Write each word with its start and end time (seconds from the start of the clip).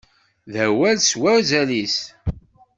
D 0.53 0.55
awal 0.65 0.97
s 1.01 1.11
wazal-is. 1.21 1.97